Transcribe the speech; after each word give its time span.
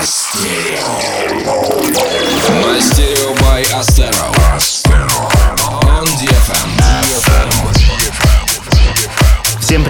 Мастерио 0.00 0.96
by 3.34 3.62
Astero. 3.74 4.79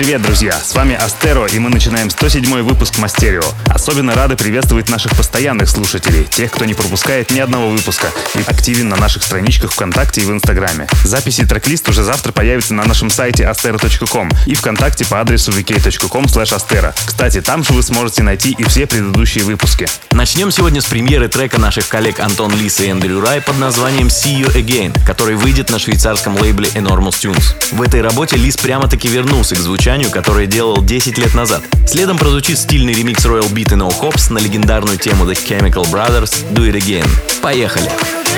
Привет, 0.00 0.22
друзья! 0.22 0.58
С 0.58 0.74
вами 0.74 0.94
Астеро, 0.94 1.44
и 1.44 1.58
мы 1.58 1.68
начинаем 1.68 2.08
107 2.08 2.62
выпуск 2.62 2.96
Мастерио. 2.96 3.42
Особенно 3.66 4.14
рады 4.14 4.34
приветствовать 4.34 4.88
наших 4.88 5.14
постоянных 5.14 5.68
слушателей, 5.68 6.24
тех, 6.24 6.50
кто 6.50 6.64
не 6.64 6.72
пропускает 6.72 7.30
ни 7.30 7.38
одного 7.38 7.68
выпуска 7.68 8.10
и 8.34 8.40
активен 8.46 8.88
на 8.88 8.96
наших 8.96 9.22
страничках 9.22 9.72
ВКонтакте 9.72 10.22
и 10.22 10.24
в 10.24 10.30
Инстаграме. 10.30 10.86
Записи 11.04 11.44
трек-лист 11.44 11.86
уже 11.90 12.02
завтра 12.02 12.32
появятся 12.32 12.72
на 12.72 12.86
нашем 12.86 13.10
сайте 13.10 13.44
astero.com 13.44 14.30
и 14.46 14.54
ВКонтакте 14.54 15.04
по 15.04 15.20
адресу 15.20 15.52
vk.com. 15.52 16.26
Кстати, 17.04 17.42
там 17.42 17.62
же 17.62 17.74
вы 17.74 17.82
сможете 17.82 18.22
найти 18.22 18.52
и 18.52 18.64
все 18.64 18.86
предыдущие 18.86 19.44
выпуски. 19.44 19.86
Начнем 20.12 20.50
сегодня 20.50 20.80
с 20.80 20.86
премьеры 20.86 21.28
трека 21.28 21.60
наших 21.60 21.88
коллег 21.88 22.20
Антон 22.20 22.56
Лис 22.56 22.80
и 22.80 22.86
Эндрю 22.86 23.20
Рай 23.20 23.42
под 23.42 23.58
названием 23.58 24.06
See 24.06 24.40
You 24.40 24.54
Again, 24.54 24.98
который 25.04 25.34
выйдет 25.34 25.68
на 25.68 25.78
швейцарском 25.78 26.40
лейбле 26.40 26.70
Enormous 26.70 27.20
Tunes. 27.20 27.54
В 27.72 27.82
этой 27.82 28.00
работе 28.00 28.36
Лис 28.36 28.56
прямо-таки 28.56 29.06
вернулся 29.06 29.54
к 29.56 29.58
звучанию, 29.58 29.89
которое 30.10 30.46
делал 30.46 30.80
10 30.80 31.18
лет 31.18 31.34
назад. 31.34 31.62
Следом 31.84 32.16
прозвучит 32.16 32.58
стильный 32.58 32.92
ремикс 32.92 33.26
Royal 33.26 33.52
Beat 33.52 33.72
и 33.72 33.76
No 33.76 33.92
Hops 34.00 34.32
на 34.32 34.38
легендарную 34.38 34.98
тему 34.98 35.24
The 35.24 35.34
Chemical 35.34 35.82
Brothers 35.90 36.44
Do 36.52 36.70
It 36.70 36.76
Again. 36.78 37.08
Поехали! 37.42 37.90
Throw 37.90 38.29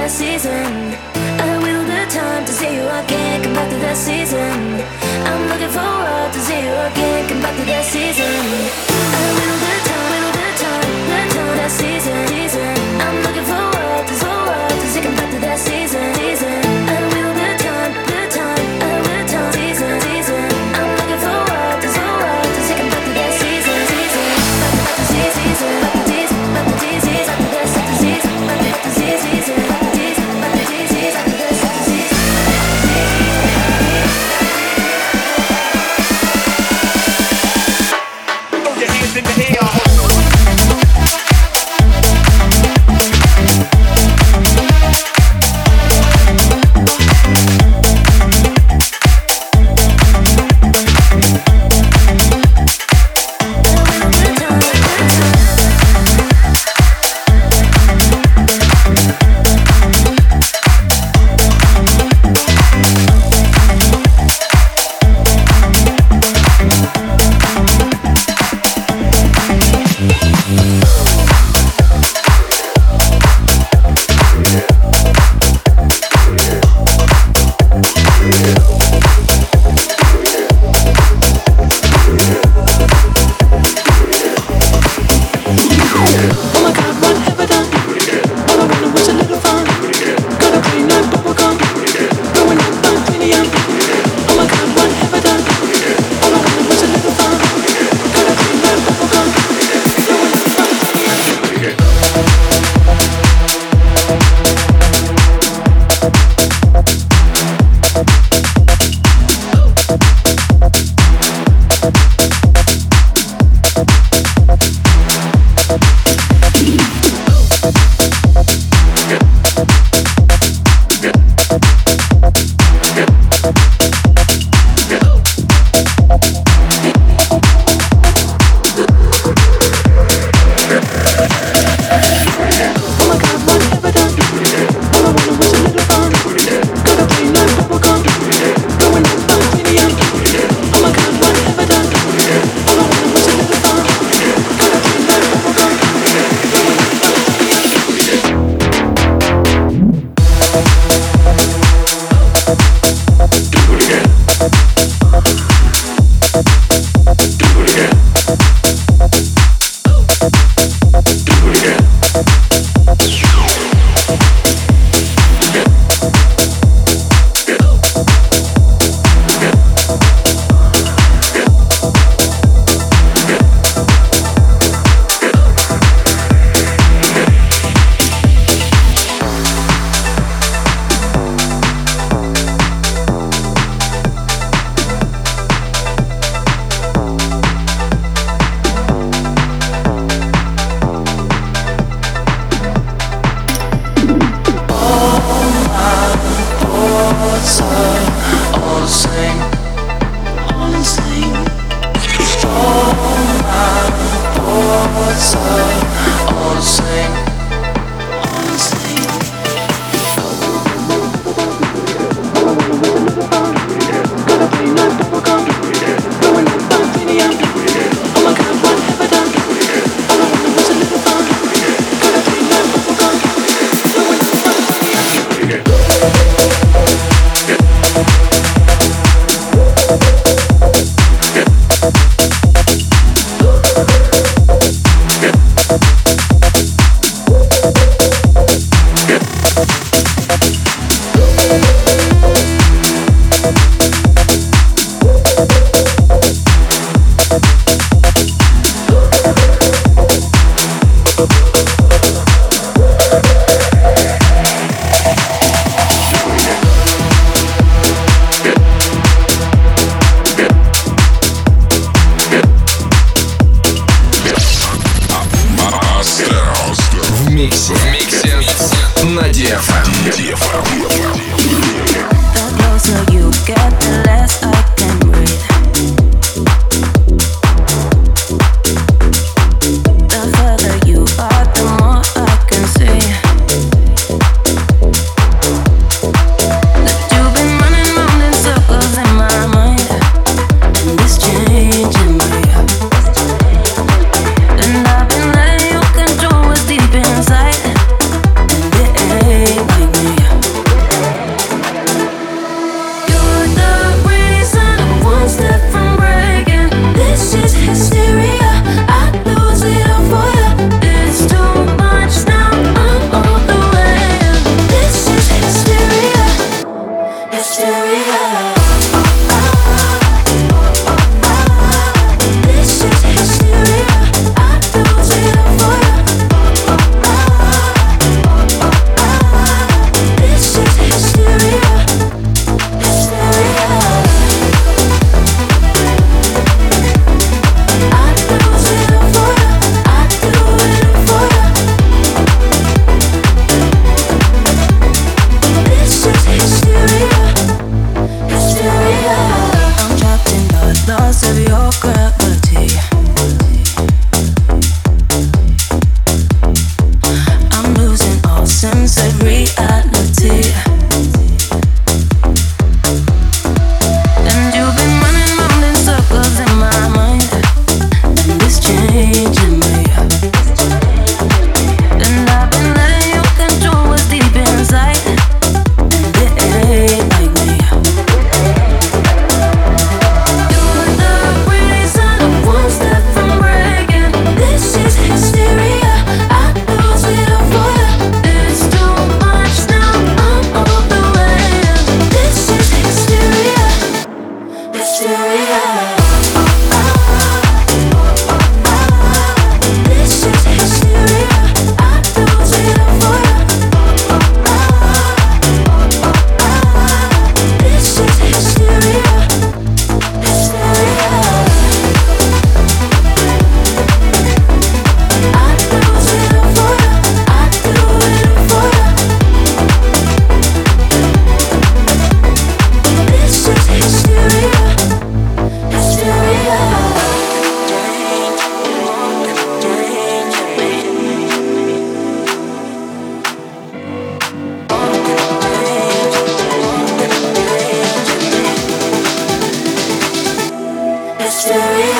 that 0.00 0.10
season. 0.10 0.96
I 1.44 1.58
will 1.58 1.84
the 1.84 2.06
time 2.10 2.44
to 2.46 2.52
see 2.52 2.74
you 2.74 2.86
again. 2.88 3.42
Come 3.42 3.52
back 3.52 3.68
to 3.68 3.76
that 3.84 3.96
season. 3.96 4.80
I'm 5.28 5.42
looking 5.50 5.68
forward 5.68 6.32
to 6.32 6.40
see 6.40 6.60
you 6.64 6.74
again. 6.88 7.28
Come 7.28 7.42
back 7.42 7.56
to 7.58 7.64
that 7.66 7.84
season. 7.84 8.89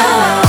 아. 0.03 0.40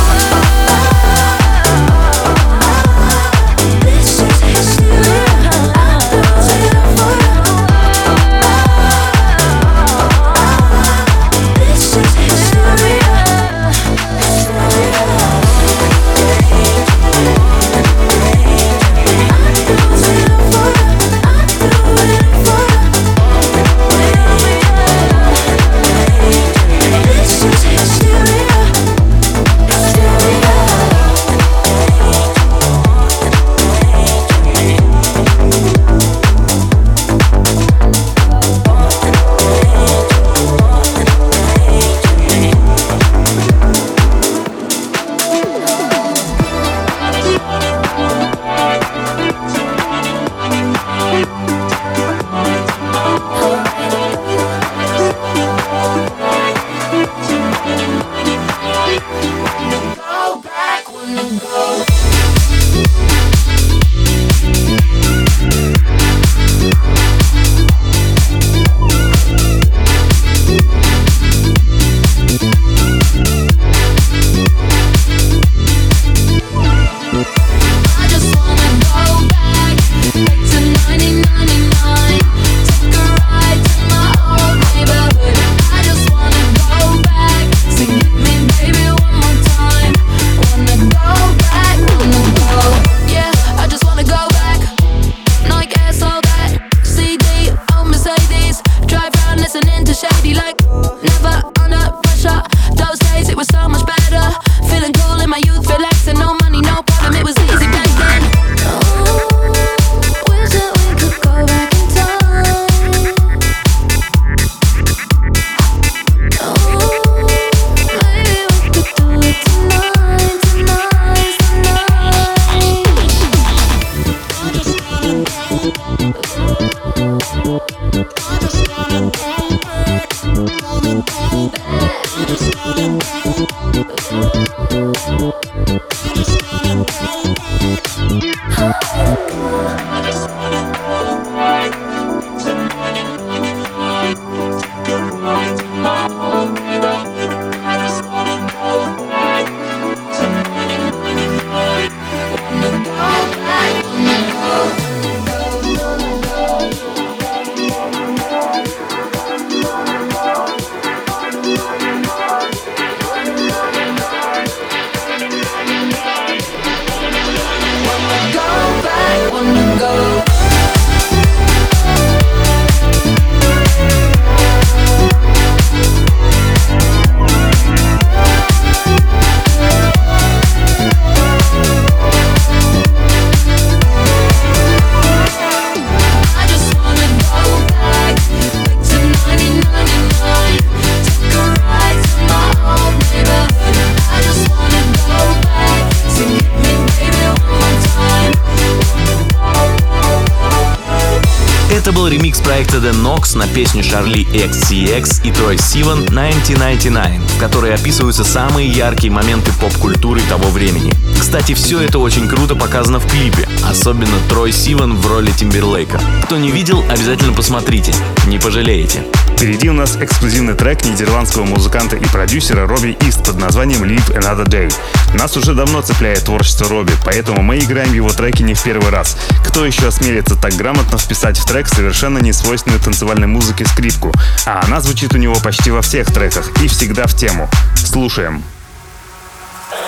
на 203.42 203.48
песню 203.48 203.84
Шарли 203.84 204.28
XCX 204.28 205.22
и 205.24 205.32
Трой 205.32 205.58
Сиван 205.58 206.04
1999, 206.04 207.20
в 207.20 207.40
которой 207.40 207.74
описываются 207.74 208.24
самые 208.24 208.68
яркие 208.68 209.12
моменты 209.12 209.52
поп-культуры 209.60 210.22
того 210.30 210.50
времени. 210.50 210.94
Кстати, 211.20 211.54
все 211.56 211.82
это 211.82 211.98
очень 211.98 212.28
круто 212.28 212.54
показано 212.56 213.00
в 213.00 213.08
клипе, 213.10 213.48
особенно 213.68 214.18
Трой 214.30 214.52
Сиван 214.52 214.96
в 214.96 215.08
роли 215.08 215.32
Тимберлейка. 215.32 216.00
Кто 216.26 216.38
не 216.38 216.52
видел, 216.52 216.84
обязательно 216.88 217.34
посмотрите, 217.34 217.96
не 218.28 218.38
пожалеете. 218.38 219.04
Впереди 219.42 219.72
у 219.72 219.74
нас 219.74 219.98
эксклюзивный 220.00 220.54
трек 220.54 220.86
нидерландского 220.86 221.46
музыканта 221.46 221.96
и 221.96 222.06
продюсера 222.06 222.68
Робби 222.68 222.96
Ист 223.08 223.26
под 223.26 223.40
названием 223.40 223.84
Live 223.84 224.16
Another 224.16 224.46
Day. 224.46 224.72
Нас 225.16 225.36
уже 225.36 225.56
давно 225.56 225.82
цепляет 225.82 226.26
творчество 226.26 226.70
Робби, 226.70 226.92
поэтому 227.04 227.42
мы 227.42 227.58
играем 227.58 227.92
его 227.92 228.12
треки 228.12 228.44
не 228.44 228.54
в 228.54 228.62
первый 228.62 228.92
раз. 228.92 229.18
Кто 229.44 229.66
еще 229.66 229.88
осмелится 229.88 230.36
так 230.36 230.54
грамотно 230.54 231.00
вписать 231.00 231.40
в 231.40 231.46
трек 231.48 231.68
совершенно 231.70 232.20
несвойственную 232.20 232.80
танцевальной 232.80 233.26
музыке 233.26 233.66
скрипку? 233.66 234.14
А 234.46 234.62
она 234.64 234.80
звучит 234.80 235.12
у 235.16 235.18
него 235.18 235.34
почти 235.44 235.72
во 235.72 235.82
всех 235.82 236.14
треках 236.14 236.48
и 236.62 236.68
всегда 236.68 237.08
в 237.08 237.16
тему. 237.16 237.50
Слушаем. 237.76 238.44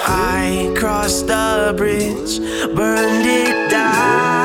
I 0.08 0.74
crossed 0.76 1.28
the 1.28 1.76
bridge, 1.78 2.40
burned 2.74 3.24
it 3.24 3.70
down. 3.70 4.43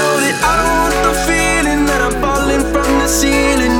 know 0.00 0.16
that 0.24 0.36
I 0.50 0.54
don't 0.60 0.76
want 0.82 0.96
the 1.08 1.14
feeling 1.28 1.82
that 1.90 2.00
I'm 2.06 2.16
falling 2.22 2.64
from 2.72 2.88
the 3.00 3.08
ceiling. 3.08 3.79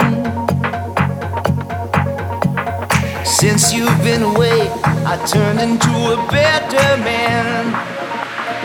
Since 3.51 3.73
you've 3.73 4.01
been 4.01 4.23
away, 4.23 4.71
I 5.03 5.17
turned 5.27 5.59
into 5.59 5.91
a 5.91 6.15
better 6.31 6.95
man. 7.03 7.73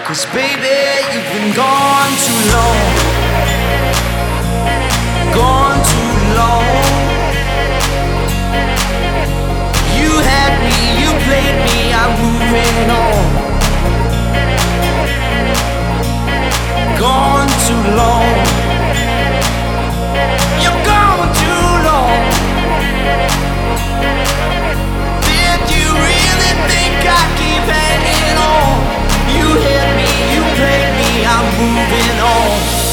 Cause 0.06 0.24
baby, 0.26 0.78
you've 1.10 1.26
been 1.34 1.50
gone 1.58 2.14
too 2.22 2.40
long. 2.54 2.86
Gone 5.34 5.82
too 5.90 6.14
long. 6.38 6.70
You 9.98 10.22
had 10.22 10.54
me, 10.62 10.78
you 11.02 11.10
played 11.26 11.58
me, 11.66 11.90
I'm 11.90 12.12
moving 12.22 12.86
on. 13.02 13.26
Gone 16.96 17.50
too 17.66 17.82
long. 17.96 18.75
moving 31.58 32.20
on. 32.20 32.85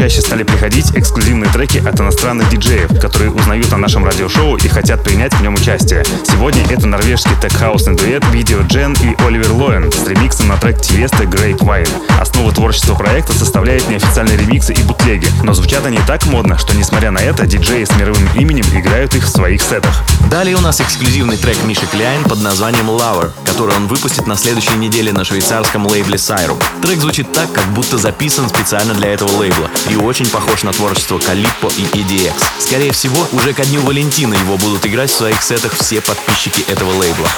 Чаще 0.00 0.22
стали 0.22 0.44
приходить 0.44 0.92
эксклюзивные 0.94 1.52
треки 1.52 1.76
от 1.76 2.00
иностранных 2.00 2.48
диджеев, 2.48 2.98
которые 2.98 3.30
узнают 3.30 3.70
о 3.70 3.76
нашем 3.76 4.02
радиошоу 4.02 4.56
и 4.56 4.66
хотят 4.66 5.04
принять 5.04 5.34
в 5.34 5.42
нем 5.42 5.52
участие. 5.52 6.06
Сегодня 6.24 6.64
это 6.70 6.86
норвежский 6.86 7.32
тег-хаусный 7.42 7.96
дуэт 7.96 8.24
Видео 8.32 8.62
Джен 8.62 8.96
и 9.02 9.22
Оливер 9.22 9.52
Лоэн 9.52 9.92
с 9.92 10.08
ремиксом 10.08 10.48
на 10.48 10.56
трек 10.56 10.80
Тиеста 10.80 11.26
Грейп 11.26 11.60
Вайн. 11.60 11.86
Основу 12.18 12.50
творчества 12.50 12.94
проекта 12.94 13.34
составляют 13.34 13.90
неофициальные 13.90 14.38
ремиксы 14.38 14.72
и 14.72 14.82
бутлеги, 14.84 15.28
но 15.42 15.52
звучат 15.52 15.84
они 15.84 15.98
так 16.06 16.24
модно, 16.24 16.56
что 16.56 16.74
несмотря 16.74 17.10
на 17.10 17.18
это, 17.18 17.46
диджеи 17.46 17.84
с 17.84 17.94
мировым 17.96 18.26
именем 18.36 18.64
играют 18.72 19.14
их 19.14 19.24
в 19.24 19.28
своих 19.28 19.60
сетах. 19.60 20.02
Далее 20.30 20.56
у 20.56 20.60
нас 20.62 20.80
эксклюзивный 20.80 21.36
трек 21.36 21.62
Миши 21.64 21.84
Кляйн 21.92 22.24
под 22.24 22.40
названием 22.40 22.88
Lover, 22.88 23.32
который 23.44 23.76
он 23.76 23.86
выпустит 23.86 24.26
на 24.26 24.36
следующей 24.36 24.76
неделе 24.76 25.12
на 25.12 25.24
швейцарском 25.24 25.86
лейбле 25.86 26.16
Syrup. 26.16 26.62
Трек 26.80 27.00
звучит 27.00 27.30
так, 27.34 27.52
как 27.52 27.66
будто 27.74 27.98
записан 27.98 28.48
специально 28.48 28.94
для 28.94 29.12
этого 29.12 29.30
лейбла 29.36 29.68
и 29.90 29.96
очень 29.96 30.28
похож 30.28 30.62
на 30.62 30.72
творчество 30.72 31.18
Калиппо 31.18 31.66
и 31.76 31.82
EDX. 31.98 32.34
Скорее 32.60 32.92
всего, 32.92 33.26
уже 33.32 33.52
ко 33.52 33.64
дню 33.64 33.80
Валентина 33.82 34.34
его 34.34 34.56
будут 34.56 34.86
играть 34.86 35.10
в 35.10 35.16
своих 35.16 35.42
сетах 35.42 35.72
все 35.74 36.00
подписчики 36.00 36.62
этого 36.70 36.92
лейбла. 36.92 37.28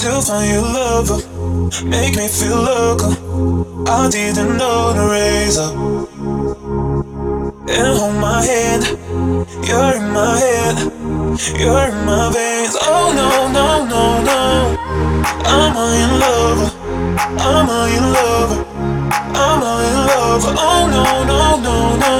to 0.00 0.22
find 0.22 0.50
your 0.50 0.62
lover. 0.62 1.18
Make 1.84 2.16
me 2.16 2.26
feel 2.26 2.56
local. 2.56 3.12
I 3.86 4.08
didn't 4.08 4.56
know 4.56 4.94
to 4.96 5.04
raise 5.12 5.58
up. 5.58 5.74
And 7.68 7.98
hold 7.98 8.16
my 8.16 8.40
hand. 8.42 8.84
You're 9.68 9.92
in 10.00 10.06
my 10.10 10.38
head. 10.38 10.76
You're 11.60 11.88
in 11.92 12.06
my 12.06 12.32
veins. 12.32 12.76
Oh 12.80 13.12
no, 13.20 13.30
no, 13.52 13.84
no, 13.94 14.04
no. 14.30 14.40
I'm 15.44 15.76
in 16.00 16.10
lover. 16.24 16.70
I'm 17.38 17.68
in 17.94 18.12
lover. 18.14 18.79
I'm 19.12 19.62
a 19.62 19.72
in 19.88 19.98
lover. 20.06 20.54
Oh 20.56 20.86
no, 20.94 21.04
no, 21.30 21.40
no, 21.66 21.76
no. 22.02 22.14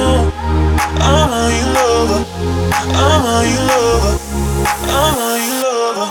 I'm 1.00 1.32
a 1.32 1.42
in 1.58 1.68
lover. 1.74 2.20
I'm 2.94 3.24
a 3.26 3.36
in 3.46 3.62
lover. 3.68 4.14
I'm 4.88 5.16
a 5.18 5.28
in 5.46 5.54
lover. 5.62 6.08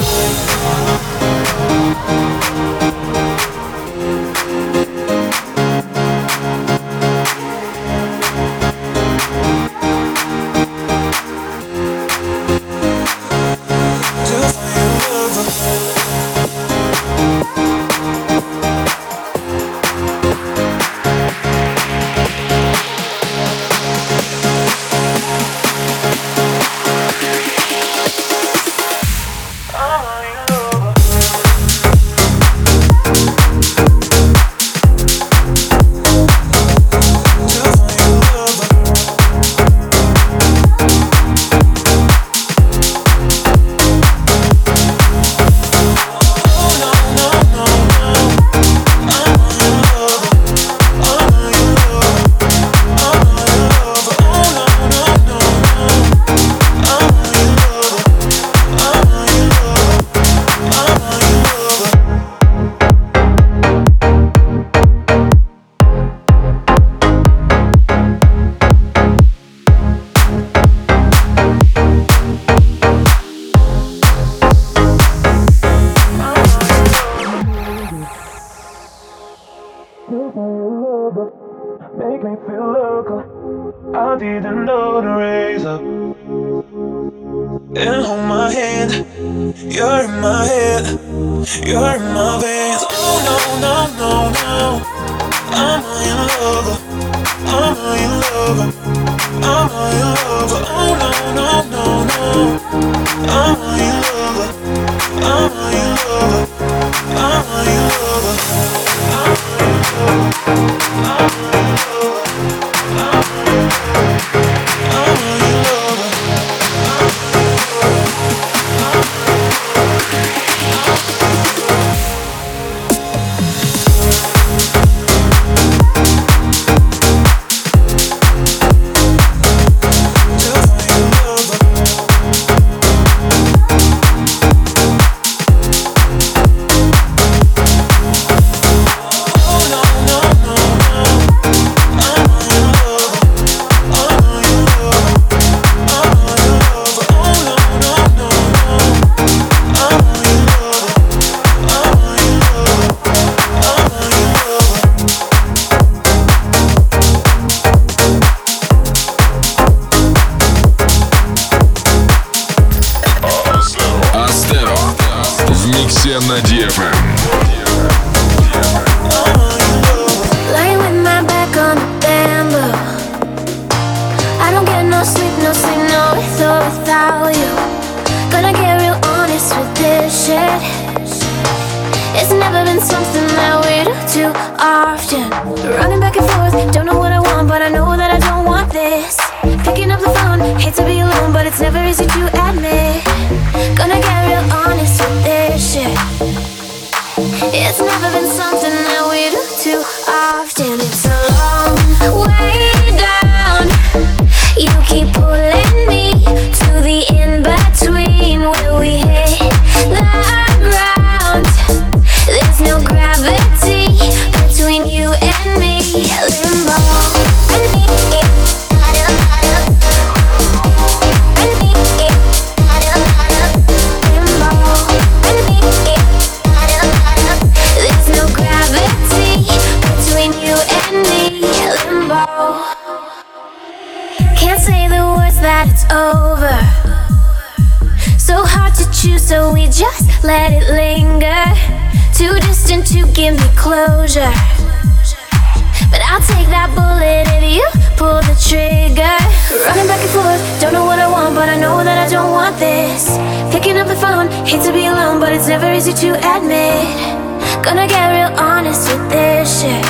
honest 258.39 258.89
with 258.89 259.09
this 259.09 259.61
shit. 259.61 259.85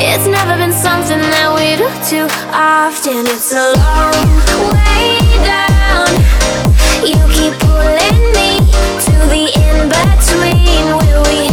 It's 0.00 0.26
never 0.26 0.56
been 0.56 0.72
something 0.72 1.18
that 1.18 1.48
we 1.54 1.78
do 1.78 1.88
too 2.10 2.26
often. 2.50 3.26
It's 3.26 3.52
a 3.54 3.72
long 3.78 4.26
way 4.74 5.22
down. 5.46 6.10
You 7.06 7.18
keep 7.30 7.54
pulling 7.62 8.20
me 8.34 8.58
to 9.06 9.14
the 9.30 9.44
in 9.66 9.88
between 9.88 10.86
where 10.98 11.22
we. 11.22 11.47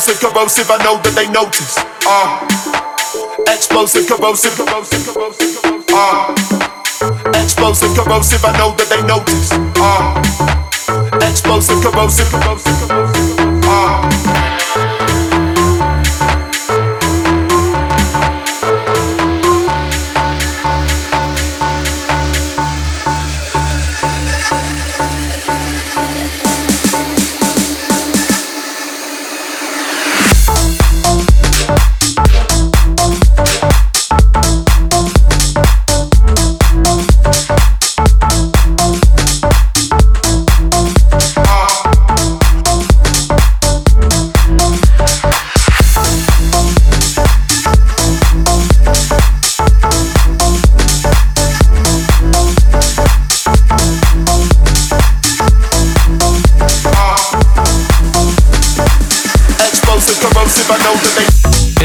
Explosive, 0.00 0.32
corrosive. 0.32 0.70
I 0.70 0.82
know 0.82 0.96
that 1.02 1.14
they 1.14 1.28
notice. 1.28 1.76
Uh, 2.08 2.40
explosive, 3.52 4.08
corrosive, 4.08 4.56
corrosive, 4.56 5.04
corrosive, 5.04 5.60
corrosive. 5.60 5.92
Uh, 5.92 6.32
explosive, 7.36 7.94
corrosive. 7.94 8.42
I 8.42 8.56
know 8.56 8.72
that 8.76 8.88
they 8.88 9.02
notice. 9.04 9.52
Uh, 9.76 10.16
explosive, 11.28 11.82
corrosive, 11.82 12.30
corrosive, 12.30 12.88
corrosive. 12.88 13.19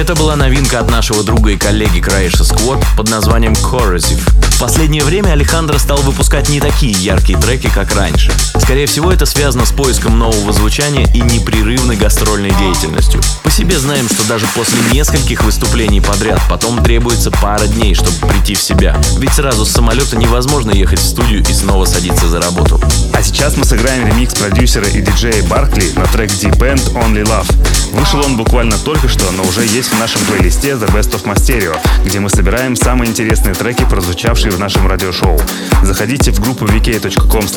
Это 0.06 0.14
была 0.14 0.36
новинка 0.36 0.82
от 0.82 0.92
нашего 0.92 1.24
друга 1.24 1.50
и 1.50 1.58
коллеги 1.58 2.00
Краиша 2.00 2.44
Сквот 2.44 2.78
под 2.96 3.10
названием 3.10 3.54
Corrosive. 3.54 4.45
В 4.56 4.60
последнее 4.60 5.04
время 5.04 5.34
Алехандро 5.34 5.78
стал 5.78 5.98
выпускать 5.98 6.48
не 6.48 6.62
такие 6.62 6.94
яркие 6.94 7.38
треки, 7.38 7.70
как 7.70 7.94
раньше. 7.94 8.32
Скорее 8.58 8.88
всего, 8.88 9.12
это 9.12 9.26
связано 9.26 9.66
с 9.66 9.72
поиском 9.74 10.18
нового 10.18 10.54
звучания 10.54 11.06
и 11.14 11.20
непрерывной 11.20 11.98
гастрольной 11.98 12.52
деятельностью. 12.52 13.22
По 13.44 13.52
себе 13.52 13.78
знаем, 13.78 14.08
что 14.08 14.26
даже 14.30 14.48
после 14.56 14.78
нескольких 14.94 15.44
выступлений 15.44 16.00
подряд 16.00 16.40
потом 16.50 16.82
требуется 16.82 17.32
пара 17.32 17.68
дней, 17.68 17.96
чтобы 17.96 18.16
прийти 18.30 18.56
в 18.56 18.62
себя. 18.62 18.96
Ведь 19.18 19.34
сразу 19.34 19.66
с 19.66 19.72
самолета 19.72 20.16
невозможно 20.16 20.72
ехать 20.72 21.00
в 21.00 21.06
студию 21.06 21.42
и 21.42 21.54
снова 21.54 21.84
садиться 21.84 22.30
за 22.30 22.40
работу. 22.42 22.80
А 23.14 23.22
сейчас 23.22 23.58
мы 23.58 23.66
сыграем 23.66 24.08
ремикс 24.08 24.36
продюсера 24.36 24.88
и 24.88 25.02
диджея 25.02 25.44
Баркли 25.44 25.92
на 25.98 26.06
трек 26.06 26.32
Deep 26.32 26.58
End 26.60 26.94
Only 26.94 27.26
Love. 27.26 27.54
Вышел 27.92 28.20
он 28.20 28.36
буквально 28.36 28.78
только 28.78 29.08
что, 29.08 29.32
но 29.32 29.44
уже 29.44 29.66
есть 29.66 29.90
в 29.90 30.00
нашем 30.00 30.22
плейлисте 30.26 30.72
The 30.72 30.92
Best 30.92 31.12
of 31.12 31.24
My 31.24 31.36
Stereo, 31.36 31.78
где 32.06 32.20
мы 32.20 32.30
собираем 32.30 32.76
самые 32.76 33.10
интересные 33.10 33.54
треки, 33.54 33.86
прозвучавшие 33.86 34.45
в 34.52 34.60
нашем 34.60 34.88
радиошоу. 34.88 35.38
Заходите 35.84 36.32
в 36.32 36.40
группу 36.40 36.66
vk.com 36.66 37.48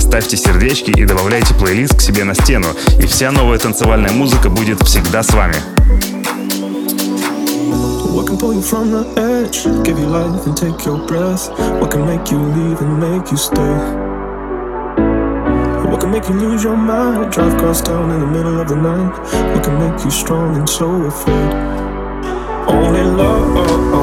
ставьте 0.00 0.36
сердечки 0.36 0.90
и 0.90 1.04
добавляйте 1.04 1.54
плейлист 1.54 1.96
к 1.98 2.00
себе 2.00 2.24
на 2.24 2.34
стену, 2.34 2.68
и 2.98 3.06
вся 3.06 3.30
новая 3.30 3.58
танцевальная 3.58 4.12
музыка 4.12 4.48
будет 4.48 4.80
всегда 4.82 5.22
с 5.22 5.32
вами. 5.32 5.56
What 8.14 8.26
can 8.26 8.38
pull 8.38 8.52
you 8.52 8.62
from 8.62 8.90
the 8.90 9.04
edge? 9.16 9.64
Give 9.84 9.98
you 9.98 10.06
life 10.06 10.46
and 10.46 10.56
take 10.56 10.84
your 10.84 10.98
breath. 11.06 11.50
What 11.80 11.90
can 11.90 12.04
make 12.04 12.30
you 12.30 12.38
leave 12.38 12.80
and 12.80 12.98
make 12.98 13.30
you 13.30 13.36
stay? 13.36 14.08
What 15.88 16.00
can 16.00 16.10
make 16.10 16.28
you 16.28 16.34
lose 16.34 16.64
your 16.64 16.76
mind? 16.76 17.30
Drive 17.32 17.54
across 17.54 17.80
town 17.80 18.10
in 18.10 18.20
the 18.20 18.26
middle 18.26 18.60
of 18.60 18.68
the 18.68 18.76
night. 18.76 19.18
What 19.54 19.62
can 19.62 19.78
make 19.78 20.04
you 20.04 20.10
strong 20.10 20.56
and 20.56 20.68
so 20.68 20.86
afraid? 21.06 21.52
Only 22.66 23.02
love, 23.02 23.97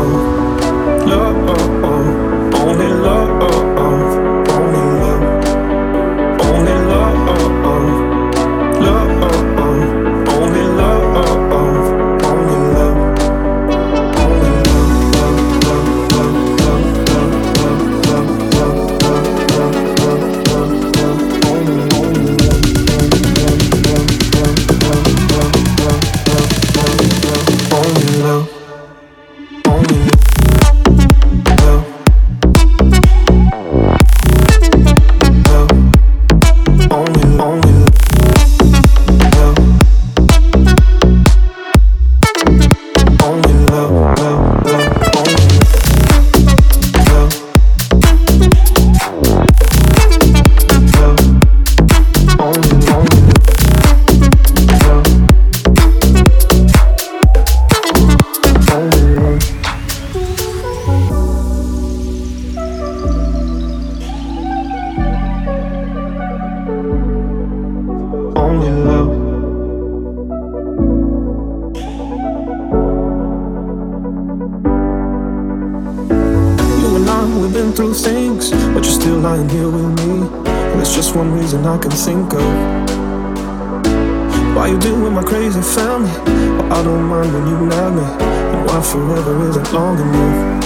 And 88.54 88.62
why 88.68 88.82
forever 88.82 89.50
isn't 89.50 89.74
long 89.74 89.98
enough? 90.00 90.66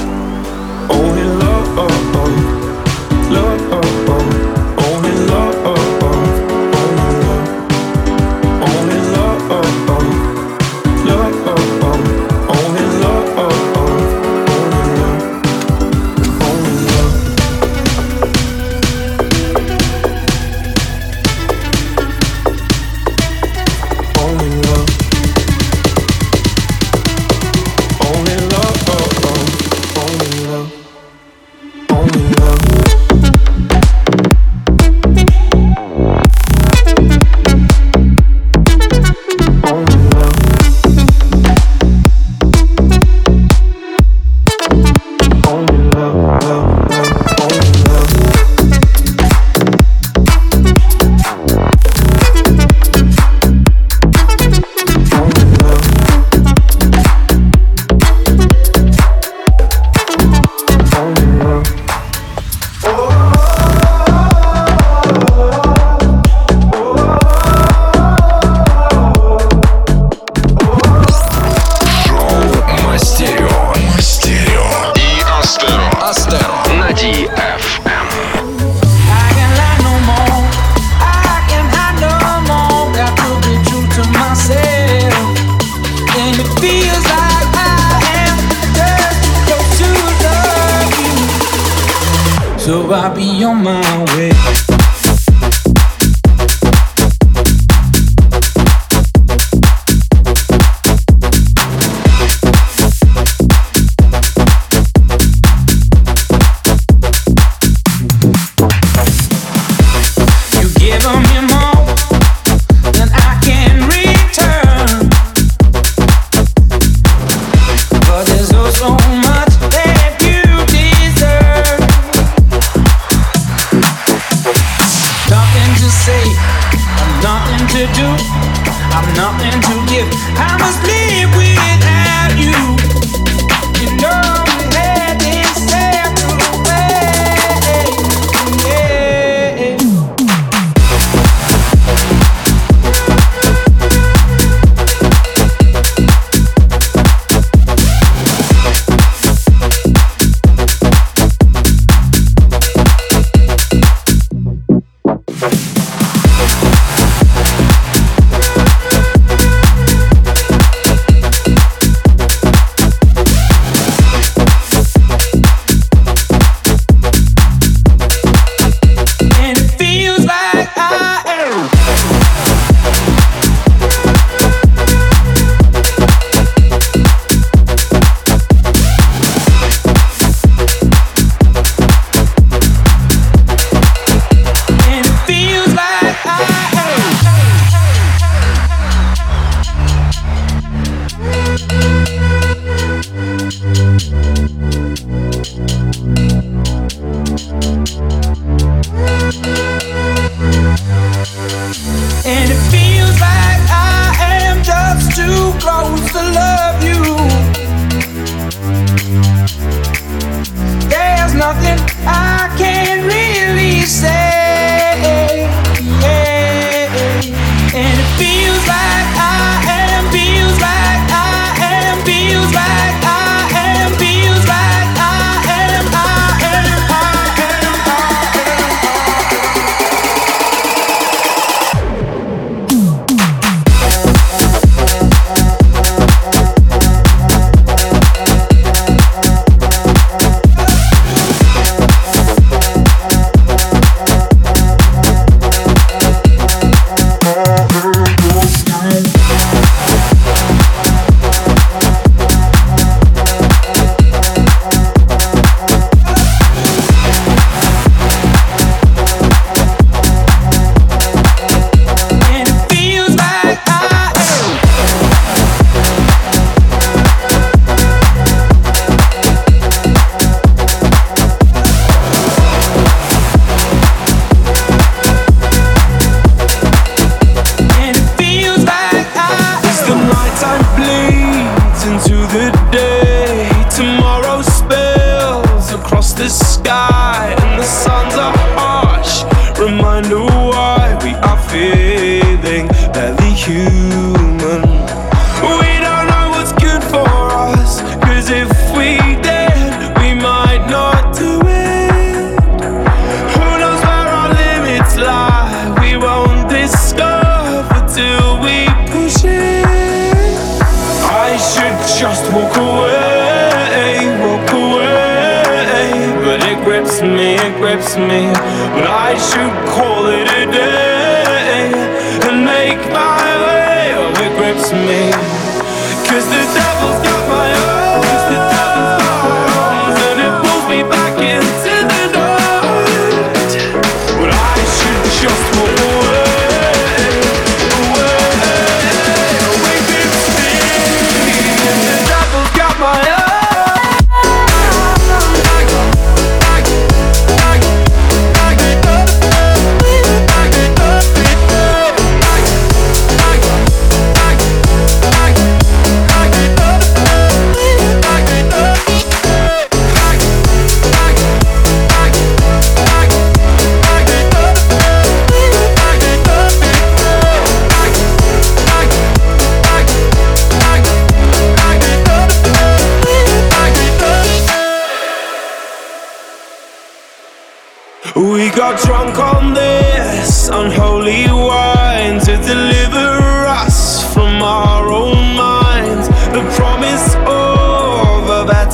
Only 0.91 1.23
love, 1.23 1.67
oh, 1.77 1.87
oh. 2.21 3.31
love, 3.31 3.73
oh. 3.73 3.78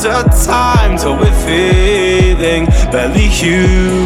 a 0.05 0.23
time 0.45 0.97
till 0.97 1.17
we're 1.17 1.45
feeling 1.45 2.65
barely 2.91 3.27
human. 3.27 4.04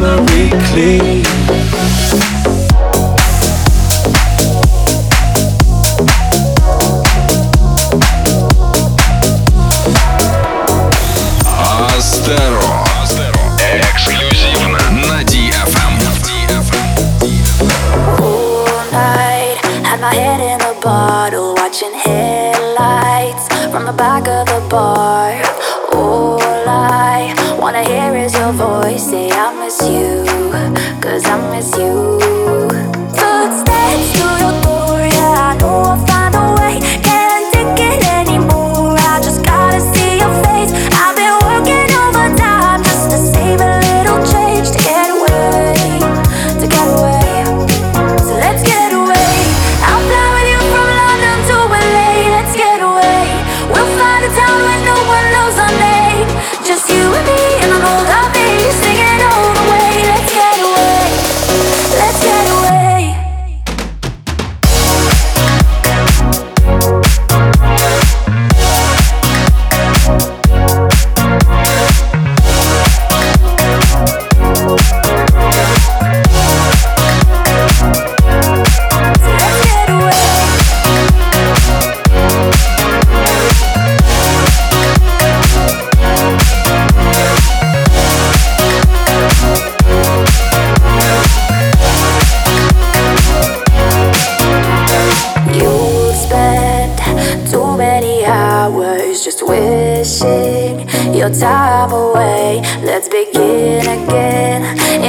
memory 0.00 0.48
clean 0.72 1.79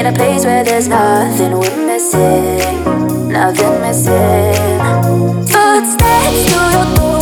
in 0.02 0.08
a 0.08 0.14
place 0.14 0.46
where 0.46 0.64
there's 0.64 0.88
nothing 0.88 1.52
we're 1.52 1.86
missing, 1.86 2.84
nothing 3.30 3.82
missing. 3.82 4.80
Footsteps 5.46 6.52
your 6.52 6.96
door. 6.96 7.21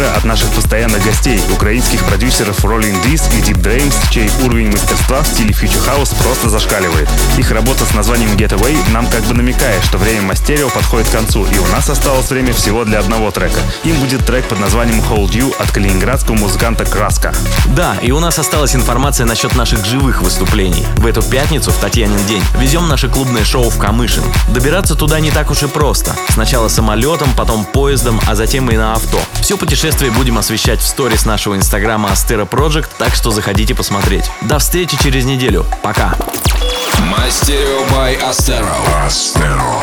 Премьера 0.00 0.16
от 0.16 0.24
наших 0.24 0.48
постоянных 0.50 1.04
гостей, 1.04 1.40
украинских 1.52 2.02
продюсеров 2.04 2.64
Rolling 2.64 3.04
Disc 3.04 3.28
и 3.36 3.42
Deep 3.42 3.62
Drains, 3.62 3.94
чей 4.10 4.30
уровень 4.44 4.70
мастерства 4.72 5.20
в 5.20 5.26
стиле 5.26 5.50
Future 5.50 5.86
House 5.86 6.14
просто 6.22 6.48
зашкаливает. 6.48 7.08
Их 7.36 7.50
работа 7.50 7.84
с 7.84 7.92
названием 7.94 8.30
Getaway 8.36 8.76
нам 8.92 9.06
как 9.08 9.22
бы 9.24 9.34
намекает, 9.34 9.84
что 9.84 9.98
время 9.98 10.22
Мастерио 10.22 10.70
подходит 10.70 11.08
к 11.08 11.12
концу, 11.12 11.46
и 11.46 11.58
у 11.58 11.66
нас 11.66 11.88
осталось 11.90 12.30
время 12.30 12.52
всего 12.54 12.84
для 12.84 12.98
одного 13.00 13.30
трека. 13.30 13.60
Им 13.84 13.96
будет 14.00 14.24
трек 14.24 14.46
под 14.46 14.60
названием 14.60 15.00
Hold 15.00 15.32
You 15.32 15.54
от 15.58 15.70
калининградского 15.70 16.34
музыканта 16.34 16.84
Краска. 16.84 17.34
Да, 17.76 17.96
и 18.02 18.10
у 18.10 18.20
нас 18.20 18.38
осталась 18.38 18.74
информация 18.74 19.26
насчет 19.26 19.54
наших 19.54 19.84
живых 19.84 20.22
выступлений. 20.22 20.86
В 20.96 21.06
эту 21.06 21.22
пятницу, 21.22 21.70
в 21.72 21.76
Татьянин 21.76 22.24
день, 22.26 22.42
везем 22.58 22.88
наше 22.88 23.08
клубное 23.08 23.44
шоу 23.44 23.68
в 23.68 23.78
Камышин. 23.78 24.24
Добираться 24.48 24.94
туда 24.94 25.20
не 25.20 25.30
так 25.30 25.50
уж 25.50 25.62
и 25.62 25.66
просто. 25.66 26.14
Сначала 26.30 26.68
самолетом, 26.68 27.28
потом 27.36 27.64
поездом, 27.64 28.20
а 28.26 28.34
затем 28.34 28.70
и 28.70 28.76
на 28.76 28.94
авто. 28.94 29.20
Все 29.42 29.56
путешествие 29.56 29.89
путешествие 29.90 30.12
будем 30.12 30.38
освещать 30.38 30.80
в 30.80 30.86
сторис 30.86 31.24
нашего 31.24 31.56
инстаграма 31.56 32.10
Astera 32.10 32.48
Project, 32.48 32.86
так 32.96 33.12
что 33.12 33.32
заходите 33.32 33.74
посмотреть. 33.74 34.30
До 34.42 34.60
встречи 34.60 34.96
через 35.02 35.24
неделю. 35.24 35.66
Пока. 35.82 36.14
Мастерио 37.10 37.82
by 37.90 38.16
Astero. 38.22 38.72
Astero. 39.04 39.82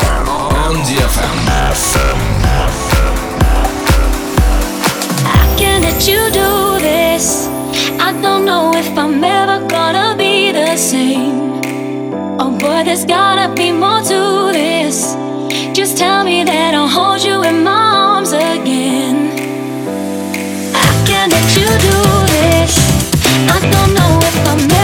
On 0.66 0.76
DFM. 0.82 1.36
FM. 1.74 2.18
I 5.26 5.56
can't 5.58 5.84
let 5.84 6.08
you 6.08 6.30
do 6.32 6.78
this. 6.78 7.48
I 8.00 8.12
don't 8.22 8.46
know 8.46 8.72
if 8.74 8.88
I'm 8.96 9.22
ever 9.22 9.60
gonna 9.68 10.16
be 10.16 10.52
the 10.52 10.74
same. 10.78 11.60
Oh 12.40 12.50
boy, 12.50 12.82
there's 12.84 13.04
gotta 13.04 13.52
be 13.54 13.72
more 13.72 14.00
to 14.00 14.52
this. 14.54 15.14
Just 15.74 15.98
tell 15.98 16.24
me 16.24 16.44
that 16.44 16.72
I'll 16.74 16.88
hold 16.88 17.22
you 17.22 17.42
in 17.42 17.62
my 17.62 18.14
arms 18.14 18.32
again. 18.32 18.97
I 23.50 23.60
don't 23.60 23.94
know 23.94 24.18
if 24.22 24.48
I'm. 24.48 24.77